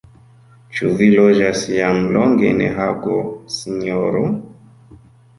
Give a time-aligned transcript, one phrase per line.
[0.77, 3.19] Ĉu vi loĝas jam longe en Hago,
[3.57, 4.23] sinjoro?